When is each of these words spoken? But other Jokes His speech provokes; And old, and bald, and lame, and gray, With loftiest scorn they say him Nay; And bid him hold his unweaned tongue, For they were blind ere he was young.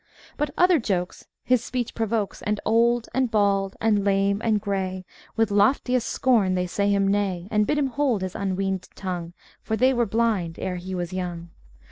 But 0.35 0.49
other 0.57 0.79
Jokes 0.79 1.27
His 1.43 1.63
speech 1.63 1.93
provokes; 1.93 2.41
And 2.41 2.59
old, 2.65 3.07
and 3.13 3.29
bald, 3.29 3.75
and 3.79 4.03
lame, 4.03 4.41
and 4.43 4.59
gray, 4.59 5.05
With 5.35 5.51
loftiest 5.51 6.09
scorn 6.09 6.55
they 6.55 6.65
say 6.65 6.89
him 6.89 7.07
Nay; 7.07 7.47
And 7.51 7.67
bid 7.67 7.77
him 7.77 7.85
hold 7.85 8.23
his 8.23 8.33
unweaned 8.33 8.89
tongue, 8.95 9.33
For 9.61 9.77
they 9.77 9.93
were 9.93 10.07
blind 10.07 10.57
ere 10.57 10.77
he 10.77 10.95
was 10.95 11.13
young. 11.13 11.49